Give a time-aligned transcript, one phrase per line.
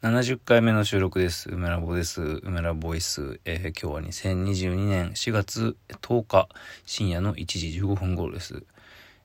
[0.00, 1.50] 70回目の収録です。
[1.50, 2.22] 梅ラボです。
[2.22, 3.40] 梅ラボイス。
[3.44, 6.48] えー、今日は2022年4月10日
[6.86, 8.62] 深夜の1時15分頃です。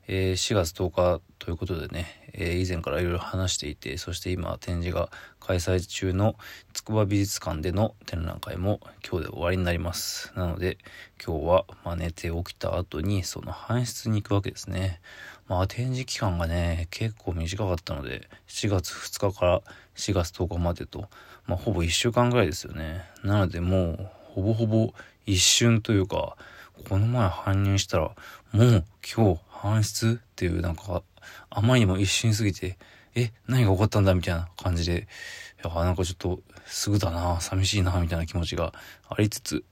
[0.07, 5.09] えー、4月10日ということでね、えー、以前からいろいろ話していて、そして今展示が
[5.39, 6.37] 開催中の
[6.86, 10.33] 筑波美術館での展覧会も今日で終わりになります。
[10.36, 10.78] なので
[11.26, 15.00] 今日はま寝て起きた後にその搬出に行くわけですね。
[15.47, 19.62] まあ展示期間がね、結構短かったので、4月2日から
[19.96, 21.08] 4月10日までと、
[21.48, 23.05] まあほぼ1週間ぐらいですよね。
[23.24, 24.94] なのでもう、ほぼほぼ
[25.26, 26.36] 一瞬というか、
[26.90, 28.12] この前搬入したら、
[28.52, 31.02] もう今日搬出っていうなんか、
[31.50, 32.77] あまりにも一瞬すぎて、
[33.16, 35.08] え、何が起こったんだみたいな感じで、
[35.63, 38.73] いや、なんかちょっと、すぐだな、寂しいな、みたいな気持ちが
[39.09, 39.63] ありつつ、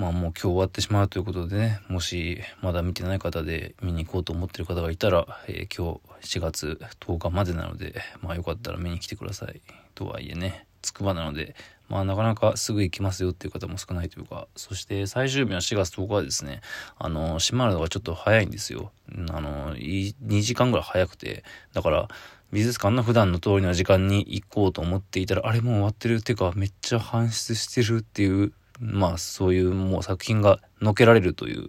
[0.00, 9.60] まあもう今日終わってしまうということでね、もしまだ見てない方で見に行こうと思ってる方がいたら、えー、今日4月10日までなので、まあよかったら見に来てください。
[9.94, 11.54] とはいえね、つくばなので、
[11.90, 16.62] まあなかなかすぐ行きますよっていう方も少ないというか、そして最終日の4月10日はですね、
[16.98, 18.92] あの、閉まるのがちょっと早いんですよ。
[19.30, 22.08] あの、2時間ぐらい早くて、だから、
[22.52, 31.68] 美術館の普段の通りの時間に行こうと思っていたら、あれもう終わってるっていうか、めっちゃ搬出してるっていうまあそういうもう作品がのけられるという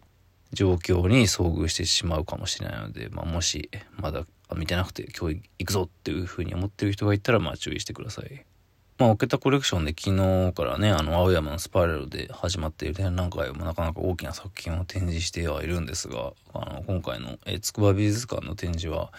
[0.53, 8.45] 状況に遭遇してしまうかもしれないので、まあ、もしまだ見てなくて今日行くぞっていうふうに思ってる人がいたらまあ注意してください。
[8.97, 19.11] まあ、オケタコレクションで昨日からね、あの、青山のスパイラルで始まっている展覧会もなかなか大きな作品を展示してはいるんですが、あの、今回の、え、筑波美術館の展示は、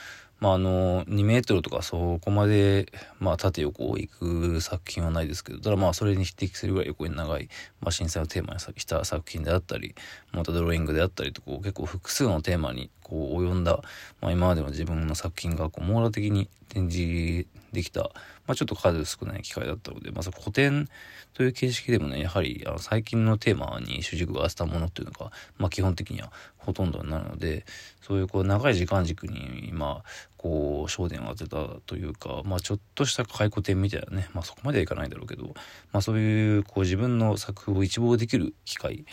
[0.43, 7.49] まあ、あの、2メートルとかそこまで、まあ、縦横行く作品はないですけど、ただまあ、それに匹敵するぐらい横に長い、
[7.81, 9.95] まあ、震災をテーマにした作品であったり、
[10.33, 13.83] またドローイングであったりと、こう、結構複数のテーマに、こう、及んだ、
[14.23, 18.01] まあ、今までの自分の作品が、こう、網羅的に展示できた、
[18.47, 20.89] まあ、ちょっと数少ない機会だったので、まあ、古典
[21.35, 27.67] という形式でもね、やはり、あの、最近のテーマに主軸が当てたものっていうのが、まあ、基本的にはほとんどになるので、
[28.01, 30.05] そういう、こう、長い時間軸に、まあ、
[30.39, 35.55] こう焦点を当てたというか、まあ、ちょっとした回顧展みたいなね、まあ、そこまではいかないだろうけど、
[35.93, 39.05] まあ、そういうこう自分の作風を一望できる機会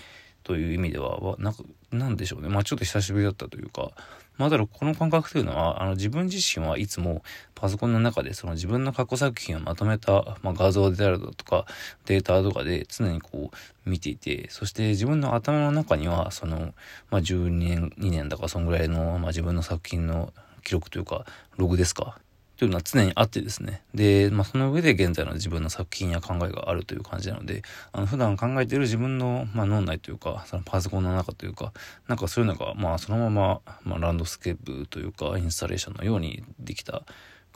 [0.44, 2.50] という意味ではなんかなんでしょうね。
[2.50, 3.92] まあちょっと久しぶりだったというか
[4.38, 7.24] まあだこの感覚というのはあの自分自身はいつも
[7.56, 11.66] パソコンの中でその自分の過去作品をまとめた、まあ、画像であるだとか
[12.06, 16.74] データとかで常にこう見ていてそして自分の頭の中にはその、
[17.10, 20.32] まあ、12年2年だかそんぐらいの、まあ、自分の作品の
[20.64, 21.26] 記録というか、
[21.58, 22.20] ログですか
[22.60, 23.84] というのは常にあってですね。
[23.94, 31.72] で、まあ、その上で現在の自分の作品や考えがあるという感じなので、あの、普段考えている自分の、まあ、脳内というか、そのパソコンの中というか、
[32.10, 37.04] なんかそういうのが、まあ、そのまま、まあ、ランドスケープというか、インスタレーションのようにできた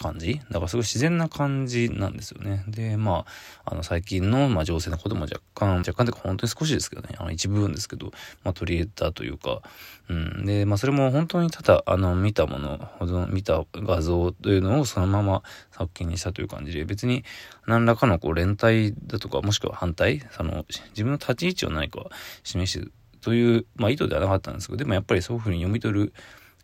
[0.04, 0.42] 感じ？
[0.52, 2.64] だからすごい自然な感じなんですよね。
[2.68, 3.26] で、ま
[3.66, 8.12] あ、あの、最近の、まあ、情勢のことも若干、若干というか本当に少しですけどね、あの、一部分ですけど、
[8.44, 9.62] まあ、取り入れたというか、
[10.10, 10.46] うん。
[10.46, 17.24] で、まあ、それも本当にただ、あの、見たもの、見た画像というのをそのまま作品にしたという感じで、別に
[17.66, 22.04] 何らかのこう、連帯だとか、もしくは反対、その、自分の立ち位置を何か
[22.44, 26.14] 示してという、まあ、意図ではなかったんですけど、でもやっぱりそういうふうに読み取る、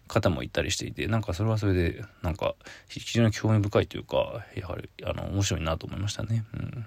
[0.10, 2.56] 方もいたりしていて、なんかそれはそれで、なんか
[2.90, 6.44] 非常に興味深いというか、やはり、あの、面白いなと思いましたね。
[6.54, 6.86] うん。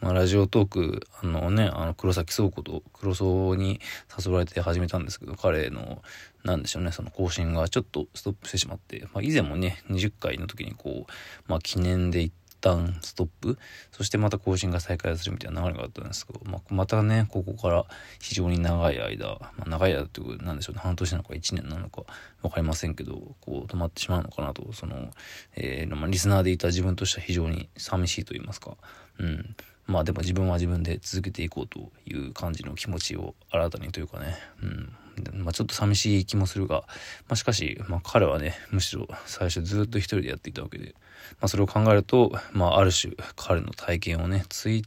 [0.00, 3.80] まあ、ラジオトーク、あのね、あの、黒崎倉庫と黒荘に
[4.24, 6.02] 誘われて始めたんですけど、彼の、
[6.42, 11.12] なんでしょうね、その更新がちょっとストップしてしまって、まあ、以前もね、20回の時にこう、
[11.48, 13.58] まあ、記念で行っ旦ストップ、
[13.92, 17.86] そしてまた更新が再開するみたいな流れがあったんですけど、まあ、またね、ここから
[18.20, 22.02] 非常に長い間、まあ、長い間っていうことなんでしょうね、半年なのか1年なのか
[22.42, 25.10] わかりませんけど、こう止まってしまうのかなと、その、
[25.56, 28.76] えー、まあ、リスナーでいた自分としては非常に寂しいと言いますか、
[29.18, 29.56] うん。
[29.86, 34.92] まあでも自分は自分で続けていこうという感じの気持ちを新たにというかね、うん。
[35.32, 36.84] まあちょっと寂しい気もするが、
[37.28, 40.94] まあしかし、まあ彼はね、むしろ最初ずっと一人でやっていたわけで、
[41.40, 44.84] まあそれを考えると、まあある種彼の体験をね、追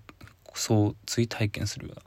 [0.53, 1.97] そう追体験するよう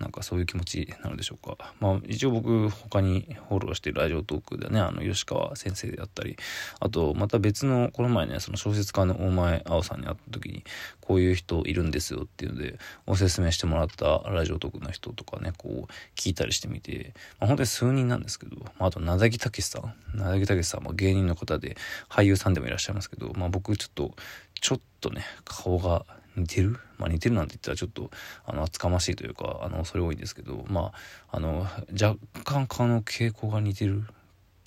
[0.00, 1.72] な、なんかそういう気持ちなのでしょうか。
[1.80, 6.36] まあ一応僕他にフォローしてるラジオトークでね、あの吉川先生であったり、
[6.80, 10.64] あとまた別の、この前ね、その小説家の大前青さんに会った時に、
[11.00, 21.76] こういう人いるんですよっていうので、おすすめしてもらったラジオトークの人とかね、こう聞いたりしてみて、まあ本当に数人なんですけど、まああと名崎武さん、名崎武さんも芸人の方で
[22.08, 24.14] 俳優さんでもいらっしゃいますけど、まあ僕ちょっと、
[24.60, 26.04] ちょっとね、顔が
[26.36, 26.78] 似てる？
[26.98, 28.10] まあ似てるなんて言ったらちょっと、
[28.44, 30.92] あの、厚かましいというか、あの、それ多いんですけど、ま
[31.30, 34.04] あ、あの、若干顔の傾向が似てる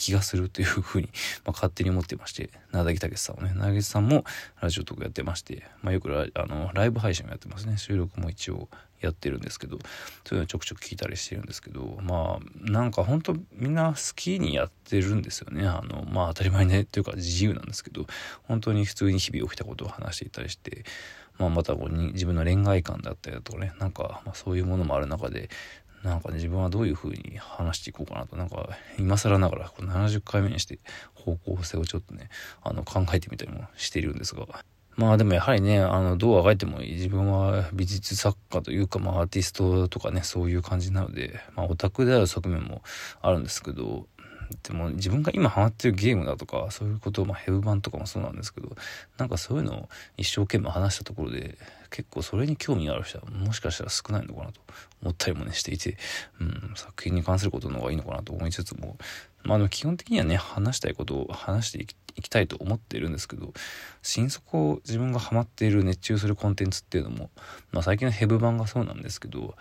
[0.06, 1.10] 気がするというふうに、
[1.46, 4.24] まあ、勝手に思ってまして、なだぎたけさんもね、なだぎさんも
[4.62, 7.78] ラジオとかやってまして、まあ、よくラあのライブ配信もやってますね。
[7.78, 8.70] 収録も一応
[9.02, 9.80] やってるんですけど、
[10.26, 15.68] そういうのちょくちょく聞いたりしてるんですけど、まあ、なんか本当みんな好きにやってるんですよね。
[15.68, 18.06] あの、まあ当たり前ね、というか自由なんですけど、
[18.44, 20.86] 本当に普通に日々起きたことを話していたりして、
[21.38, 25.50] まあ、またこうに自分の恋愛観だったりだとかねなんか、まあ、そういうものもある中で
[26.06, 28.36] なんかね自分はどういう風に話していこうかなと。
[28.36, 28.70] なんか
[29.00, 30.80] 今更ながら70回目にして
[31.16, 32.30] 方向性をちょっとね
[32.64, 34.46] あの考えてみたりもしているんですが。
[34.96, 42.82] まあでもやはりねあのどうあがいても自分は美術作家というか、まあ、アーティストとかねそういう感じなので、まあ、オタクである側面も
[43.22, 44.08] あるんですけど
[44.64, 48.76] でも自分が今ハマってるゲームだとかそういうことを、まあ、ヘブ版とかもそうなんですけど
[49.18, 51.58] なんかそういうのを一生懸命話したところで
[51.90, 54.62] 結構それに興味がある人はもしかしたら少ないのかなと
[55.02, 55.98] 思ったりもねしていて、
[56.40, 58.98] うん、作品に関することの方がいいのかなと思いつつも、
[59.44, 61.82] まあ、の基本的にはね話したいことを話して
[62.18, 63.54] いきたいと思っているんですけど
[64.02, 67.30] 心底自分がハマっている熱中するコンテンツっていうのも、
[67.72, 69.56] まあ、最近のヘブ版がそうなんですけど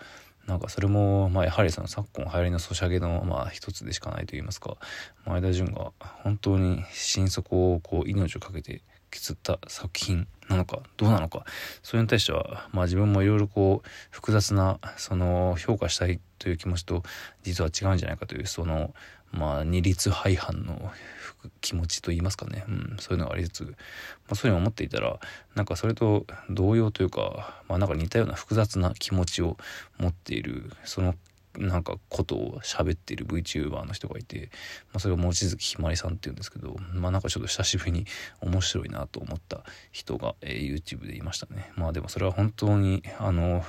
[0.47, 4.77] なんかそれも、まあ、やはりその昨今流行りのソシャゲの、まあ、一つでしかないと言いますか
[5.25, 5.91] 前田純が
[6.23, 8.81] 本当に心底をこう命を懸けて
[9.15, 11.45] 削った作品なのかどうなのか。
[11.81, 17.03] それに対しては、まあ、自分もいろいろこう複雑なその評価したいという気持ちと
[17.43, 18.93] 実は違うんじゃないかというその
[19.31, 20.91] まあ二律背反の
[21.61, 23.71] 気持ちと言いますかね、うん、そういうのがありつつ、ま
[24.31, 25.19] あ、そういうのを思っていたら
[25.55, 29.57] なんかそれと同様というか、まあ、なんか似たような複雑な気持ちを
[29.97, 31.15] 持っているその
[31.57, 34.49] なんかことを喋ってる VTuber の人がいて、
[34.93, 38.05] まあ、それが望月ひまりさんっていうんですけどまあなんかちょっと久しぶりに
[38.41, 41.71] 面白いなと思った人が、えー、YouTube でいましたね。
[41.75, 43.63] まあでもそれは本当にあの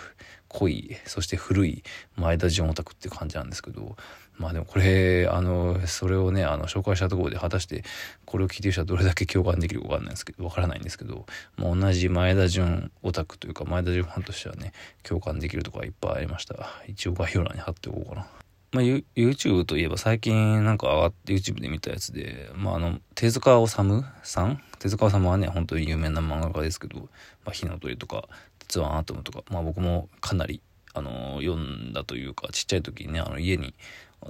[0.48, 1.82] 濃いそして古い
[2.16, 3.96] 前田純オタクっていう感じなんですけど
[4.38, 7.84] まあでもこれあのそれをねあの紹介したところで果たして
[8.24, 11.26] これを聞いてる人はどれだけ共感できるか分かんないですけど分からないんですけど、
[11.56, 14.72] まあ、同じ前田純オタクというか前田純ファンとしてはね
[15.02, 16.54] 共感できるところいっぱいありました
[16.86, 18.26] 一応概要欄に貼っておこうかな。
[18.72, 24.60] まあ、YouTube といえば最近なんか上がって YouTube で見たやつで、まあ、あの手塚治虫さん？
[24.80, 27.08] 手塚治虫はね本当に有名な漫画家ですけど
[27.46, 28.28] 「まあ、火の鳥」とか
[28.68, 30.60] 「実はアトム」とか、まあ、僕もかなり
[30.94, 33.74] あの読んだというかちっちゃい時にねあの家に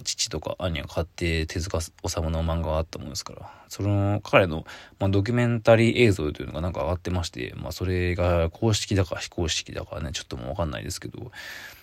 [0.05, 4.65] 父とか兄が買って手塚治虫の漫画があったものですからその彼の、
[4.99, 11.31] まあ、ドキュメンタリー映像というのがなんか上がってまして、まあ、それが公式だか非公式だかねちょっともうわかんないですけど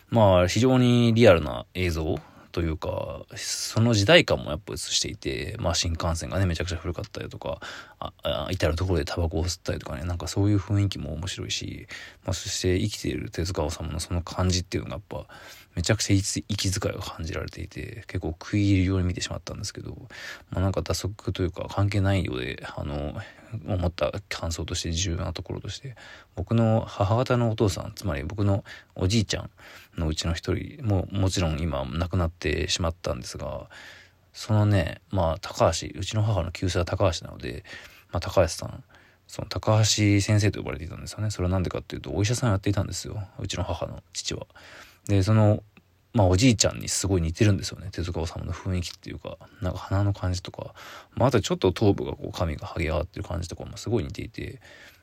[0.10, 2.20] まあ非常にリアルな映像
[2.54, 7.60] というか、その時代感もやっぱ映していて、まあ新幹線がね、めちゃくちゃ古かったりとか、
[8.00, 11.88] ああ至るところでタバコを吸ったりとかね、なんかそういう雰囲気も面白いし、
[12.24, 15.26] まあそして生きている手塚治虫のその感じっていうのがやっぱ、
[15.76, 19.96] めちゃくちゃ息遣いが感じられていて、結構食い入るように見てしまったんですけど、
[20.52, 23.16] まあなんか打足というか関係ないようで、あの、
[23.68, 25.96] 思った感想として重要なところとして
[26.36, 28.64] 僕の母方のお父さんつまり僕の
[28.96, 29.50] おじいちゃん
[29.98, 33.70] のうちの一人ももちろん今亡くなってしまったんですが
[34.34, 37.64] そのねまあ高橋うちの母の旧姓は高橋なので、
[38.12, 38.84] まあ、高橋さん
[39.28, 44.48] その高橋先生と呼ばれていたんですよねそれは何でかっていうとお医者さんやっていたんですようちの母の父は。
[45.08, 45.64] でその
[46.14, 47.90] まあおじいちゃんにすごい似てるんですよね。
[47.92, 50.74] 手塚治虫の雰囲気っていうか、なんか鼻の感じとか、
[51.16, 54.62] まああとちょっと頭部がこう髪が剥げ上がってる感じとかもすごい似ていて、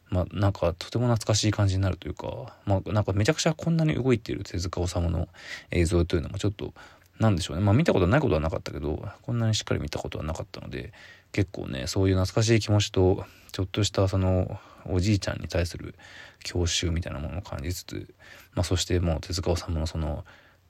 [0.08, 5.28] まあなんかとても懐かしい感じになるというか、まあなんかめちゃくちゃこんなに動いている手塚治虫の
[5.72, 6.74] 映像というのもちょっと、
[7.18, 7.62] なんでしょうね。
[7.64, 10.92] まあ見たことないことはなかったけど、こんなにしっかり見たことはなかったので、
[11.32, 15.94] 結構ね、そういう懐かしい気持ちと、ちょっとしたそのおじいちゃんに対する
[16.44, 18.14] 郷愁みたいなものを感じつつ、
[18.54, 20.24] まあそしてもう手塚治虫のその、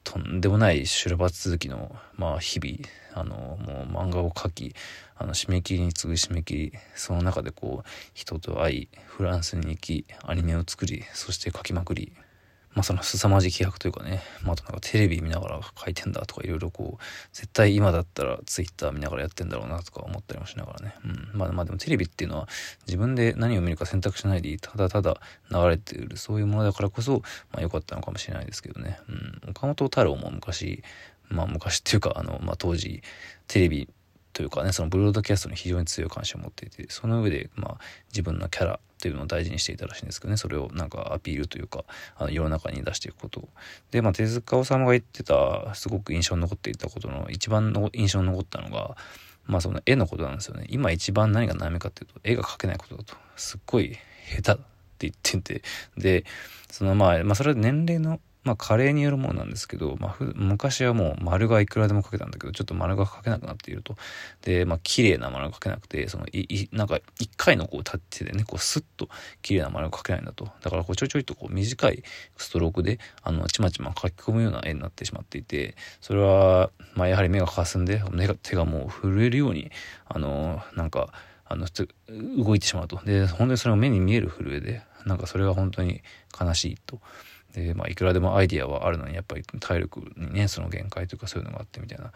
[0.04, 2.78] とんでもない修羅場続きの、まあ、日々
[3.14, 4.74] あのもう漫画を描き
[5.16, 12.12] あの締め切りに次ぐ締め切りその中でこう人と会いフランスに行きアニメを作りそして描きまくり。
[12.74, 22.48] まあその凄まじい気迫というかね、まあ、あとなんかテレビ見ながら書いてんだとかいろいろこう絶対今だったらツイッター見ながらやってんだろうなとか思ったりもしながらね、うん、まあまあでもテレビっていうのは
[22.86, 27.22] 自分で何を見るか選択しないでただただ流れているそういうものだからこそ
[27.52, 30.84] まあ良かったのかもしれないですけどね、うん、岡本太郎も昔
[31.28, 33.02] まあ昔っていうかあの、まあ、当時
[33.48, 33.88] テレビ
[34.32, 37.78] というかねそのブロードキャストに非常に強い関心を持っていてその上でまあ
[38.10, 41.84] 自分のキャラっていうのを大事にしていたらしいんですけどねそれをなんかアピールというか
[42.16, 43.49] あの世の中に出していくこと
[43.90, 48.96] で、まあ、手塚治虫が言ってたすごく印象に残っていたことの一番の印象に残ったのが
[49.46, 50.66] まあその絵のことなんですよね。
[50.68, 53.16] 今一番何が悩みかっていうと絵が描けないことだと。
[53.37, 53.96] すっごい
[54.42, 54.64] 下手って
[55.00, 55.62] 言ってて
[55.96, 56.25] で
[56.70, 63.97] そのまあ、まあ、それは年齢のまあ、カレーによるものなんですけど、まあ、昔はもう丸がいくらでも書けたんだけど、ちょっと丸が書けなくなっていると。
[64.42, 69.09] で、まあ、綺麗な丸が書けなくて、その、い、いなんか、一回のこう、タッチでね、こう、スッと
[69.42, 70.49] 綺麗な丸が書けないんだと。
[70.62, 72.02] だから、こう、ちょいちょいとこう、短い
[72.37, 78.02] ストロークで、あの、ちまちま書き込むような絵になってしまっていて、それは、まあ、やはり目が霞んで、
[78.42, 79.70] 手がもう震えるように、
[80.06, 81.12] あの、なんか、
[81.44, 81.66] あの、
[82.38, 83.00] 動いてしまうと。
[83.04, 86.02] で、本当にそれが目に見える震えで、なんかそれは本当に
[86.40, 87.00] 悲しいと。
[87.54, 92.12] で、まあ、いくらでもアイディアはあるのに、やっぱり体力にね、その限界というかそういうのがあってみたいな。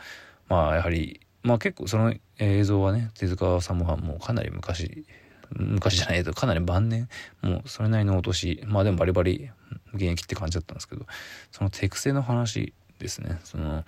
[0.49, 5.07] まあ、やはり、まあ結構その映像はね、手塚さんももうかなり昔、
[5.51, 7.09] 昔じゃないけど、かなり晩年、
[7.43, 9.51] もうそれなりのお年、まあでもバリバリ
[9.93, 11.07] 現役って感じだったんですけど、
[11.53, 13.39] その手癖の話ですね。
[13.45, 13.85] その、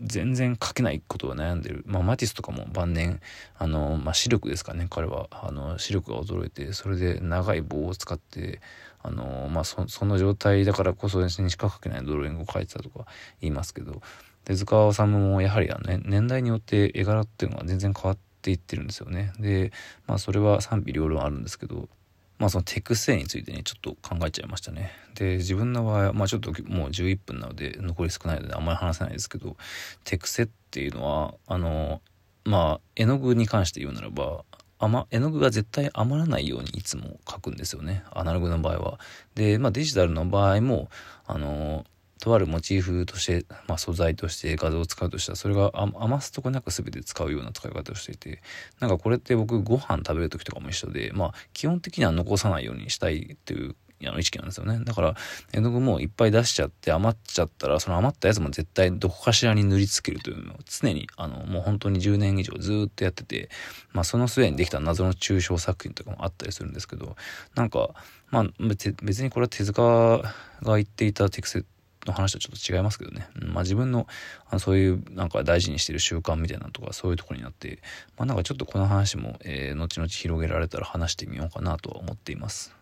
[0.00, 1.84] 全然書けないことを悩んでる。
[1.86, 3.20] まあ、マティスとかも晩年、
[3.58, 5.28] あの、まあ、視力ですかね、彼は。
[5.30, 8.60] あの、視力が衰えて、それで長い棒を使って、
[9.02, 13.06] あの、まあ、そ、その状態だからこそにしか書けないドローイングを書いてたとか
[13.40, 14.00] 言いますけど、
[14.44, 19.32] 手塚治虫もやはりあの、ね、年代によって絵柄っていうのが全然変わっていってるんですよね。
[19.38, 19.72] で、
[20.06, 21.88] まあ、それは賛否両論あるんですけど、
[22.42, 24.90] まあそのテクステについてね、ちょっと考えちゃいましたね。
[25.14, 29.56] で、自分の場合は、まあちょっともう11分なので、残り少ないのであんまり話せないですけど、
[30.02, 32.02] テクセっていうのは、あの、
[32.44, 34.44] まあ絵の具に関して言うならば、
[34.80, 38.02] ま絵の具が絶対余らないようにいつも描くんですよね。
[38.10, 38.98] アナログの場合は。
[39.36, 40.90] で、まあデジタルの場合も、
[41.28, 41.84] あの、
[42.22, 48.40] とあるモチーフとして、まあ、素材として画像を使うとしたらそれが余すとこなく全て使うような使い方をしていて
[48.78, 53.74] なんかこれって僕ご飯食べる時とかも一緒でまあ基本的には残さないようにしたいっていう
[54.08, 54.80] あの意識なんですよね。
[54.84, 55.14] だから、
[55.52, 63.48] 絵の具もいっぱい出しちゃって余っちゃったら、その余ったやつも絶対どこかしらに塗りつけるというのを常に、あの、もう本当に10年以上ずっとやってて、
[63.92, 67.14] まあその末にできた謎の抽象作品とかもあったりするんですけど、
[67.54, 67.90] なんか、
[68.30, 69.82] まあ別にこれは手塚
[70.62, 71.64] が言っていたテクス
[72.06, 73.28] の話とちょっと違いますけどね。
[73.34, 74.06] まあ自分の
[74.48, 77.80] あのそういうなんか大事にしてる習慣みたいなとかそういうとこになって、
[78.16, 82.74] まあなんかちょっとこの話も、えー、後々広げられたら話してみようかなとは思っています。